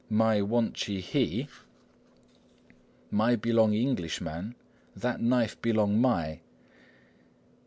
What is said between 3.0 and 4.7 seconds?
"My belong Englishman."